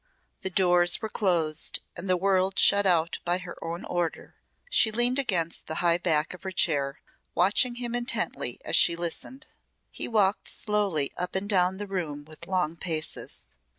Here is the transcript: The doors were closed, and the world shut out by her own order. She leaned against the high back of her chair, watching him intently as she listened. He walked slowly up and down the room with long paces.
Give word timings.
The 0.41 0.49
doors 0.49 0.99
were 0.99 1.09
closed, 1.09 1.77
and 1.95 2.09
the 2.09 2.17
world 2.17 2.57
shut 2.57 2.87
out 2.87 3.19
by 3.23 3.37
her 3.37 3.63
own 3.63 3.85
order. 3.85 4.33
She 4.67 4.89
leaned 4.91 5.19
against 5.19 5.67
the 5.67 5.75
high 5.75 5.99
back 5.99 6.33
of 6.33 6.41
her 6.41 6.51
chair, 6.51 6.99
watching 7.35 7.75
him 7.75 7.93
intently 7.93 8.59
as 8.65 8.75
she 8.75 8.95
listened. 8.95 9.45
He 9.91 10.07
walked 10.07 10.49
slowly 10.49 11.11
up 11.17 11.35
and 11.35 11.47
down 11.47 11.77
the 11.77 11.85
room 11.85 12.25
with 12.25 12.47
long 12.47 12.77
paces. 12.77 13.45